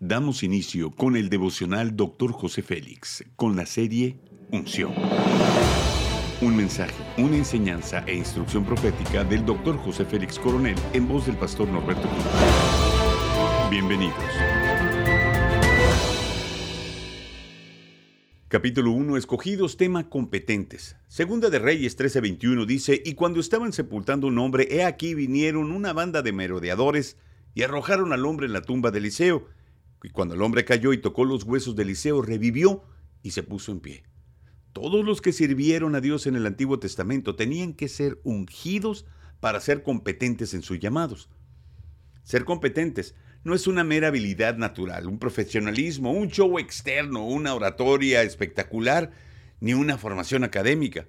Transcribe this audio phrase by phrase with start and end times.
[0.00, 2.30] Damos inicio con el devocional Dr.
[2.30, 4.18] José Félix, con la serie
[4.52, 4.92] Unción.
[6.42, 9.78] Un mensaje, una enseñanza e instrucción profética del Dr.
[9.78, 12.24] José Félix Coronel en voz del pastor Norberto Cruz.
[13.70, 14.22] Bienvenidos.
[18.48, 19.16] Capítulo 1.
[19.16, 20.96] Escogidos, tema competentes.
[21.08, 25.94] Segunda de Reyes 13:21 dice, Y cuando estaban sepultando un hombre, he aquí vinieron una
[25.94, 27.16] banda de merodeadores
[27.54, 29.48] y arrojaron al hombre en la tumba de Eliseo.
[30.02, 32.84] Y cuando el hombre cayó y tocó los huesos de Eliseo, revivió
[33.22, 34.04] y se puso en pie.
[34.72, 39.06] Todos los que sirvieron a Dios en el Antiguo Testamento tenían que ser ungidos
[39.40, 41.28] para ser competentes en sus llamados.
[42.22, 43.14] Ser competentes
[43.44, 49.12] no es una mera habilidad natural, un profesionalismo, un show externo, una oratoria espectacular,
[49.60, 51.06] ni una formación académica.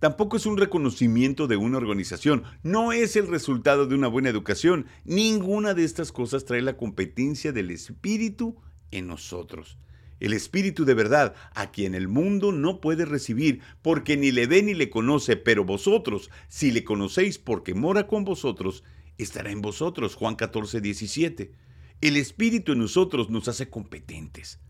[0.00, 4.86] Tampoco es un reconocimiento de una organización, no es el resultado de una buena educación.
[5.04, 8.56] Ninguna de estas cosas trae la competencia del Espíritu
[8.90, 9.78] en nosotros.
[10.18, 14.62] El Espíritu de verdad, a quien el mundo no puede recibir, porque ni le ve
[14.62, 18.84] ni le conoce, pero vosotros, si le conocéis porque mora con vosotros,
[19.18, 20.14] estará en vosotros.
[20.14, 21.52] Juan 14, 17.
[22.00, 24.60] El Espíritu en nosotros nos hace competentes.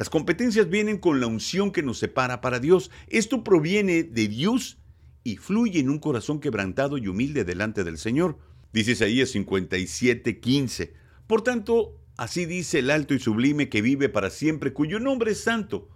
[0.00, 2.90] Las competencias vienen con la unción que nos separa para Dios.
[3.08, 4.78] Esto proviene de Dios
[5.24, 8.38] y fluye en un corazón quebrantado y humilde delante del Señor.
[8.72, 10.94] Dice Isaías 57, 15.
[11.26, 15.42] Por tanto, así dice el alto y sublime que vive para siempre, cuyo nombre es
[15.42, 15.90] santo.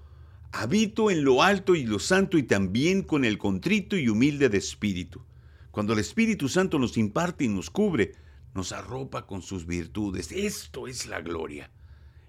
[0.53, 4.59] Habito en lo alto y lo santo y también con el contrito y humilde de
[4.59, 5.25] espíritu.
[5.71, 8.13] Cuando el Espíritu Santo nos imparte y nos cubre,
[8.53, 10.31] nos arropa con sus virtudes.
[10.31, 11.71] Esto es la gloria.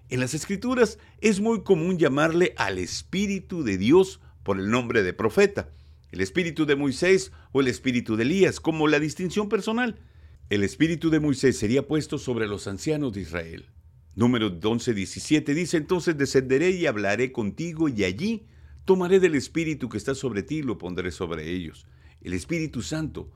[0.08, 5.12] En las escrituras es muy común llamarle al Espíritu de Dios por el nombre de
[5.12, 5.68] profeta,
[6.12, 9.98] el Espíritu de Moisés o el Espíritu de Elías, como la distinción personal.
[10.48, 13.66] El Espíritu de Moisés sería puesto sobre los ancianos de Israel.
[14.14, 18.46] Número 11:17 dice entonces descenderé y hablaré contigo y allí
[18.84, 21.84] tomaré del Espíritu que está sobre ti y lo pondré sobre ellos.
[22.20, 23.32] El Espíritu Santo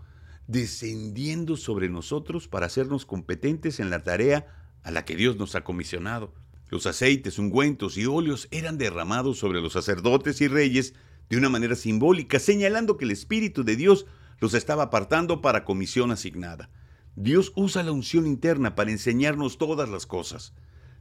[0.46, 4.46] descendiendo sobre nosotros para hacernos competentes en la tarea
[4.84, 6.32] a la que Dios nos ha comisionado.
[6.70, 10.94] Los aceites, ungüentos y óleos eran derramados sobre los sacerdotes y reyes
[11.28, 14.06] de una manera simbólica, señalando que el Espíritu de Dios
[14.38, 16.70] los estaba apartando para comisión asignada.
[17.16, 20.54] Dios usa la unción interna para enseñarnos todas las cosas.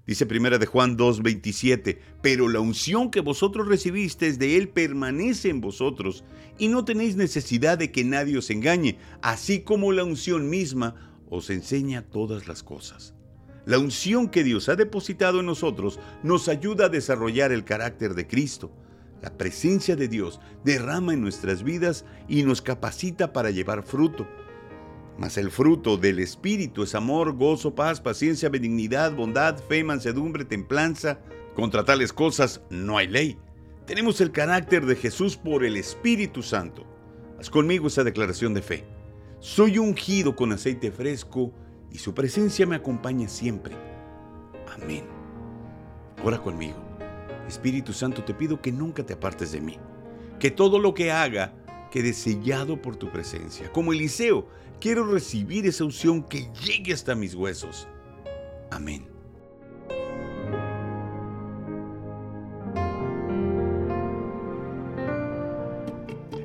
[0.08, 5.62] Dice primera de Juan 2:27, pero la unción que vosotros recibisteis de él permanece en
[5.62, 6.24] vosotros,
[6.58, 10.96] y no tenéis necesidad de que nadie os engañe, así como la unción misma
[11.30, 13.14] os enseña todas las cosas.
[13.66, 18.28] La unción que Dios ha depositado en nosotros nos ayuda a desarrollar el carácter de
[18.28, 18.72] Cristo.
[19.22, 24.28] La presencia de Dios derrama en nuestras vidas y nos capacita para llevar fruto.
[25.18, 31.20] Mas el fruto del Espíritu es amor, gozo, paz, paciencia, benignidad, bondad, fe, mansedumbre, templanza.
[31.56, 33.38] Contra tales cosas no hay ley.
[33.86, 36.86] Tenemos el carácter de Jesús por el Espíritu Santo.
[37.38, 38.86] Haz conmigo esa declaración de fe.
[39.42, 41.54] Soy ungido con aceite fresco
[41.92, 43.76] y su presencia me acompaña siempre.
[44.74, 45.06] Amén.
[46.24, 46.78] Ora conmigo.
[47.48, 49.78] Espíritu Santo, te pido que nunca te apartes de mí.
[50.40, 51.54] Que todo lo que haga
[51.92, 53.72] quede sellado por tu presencia.
[53.72, 54.48] Como Eliseo,
[54.80, 57.88] quiero recibir esa unción que llegue hasta mis huesos.
[58.72, 59.08] Amén.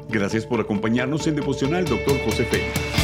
[0.09, 2.19] Gracias por acompañarnos en Devocional Dr.
[2.25, 3.04] José Félix.